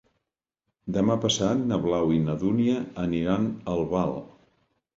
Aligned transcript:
Demà 0.95 1.17
passat 1.25 1.61
na 1.73 1.79
Blau 1.85 2.15
i 2.17 2.19
na 2.29 2.37
Dúnia 2.45 2.81
aniran 3.07 3.49
a 3.53 3.77
Albal. 3.79 4.21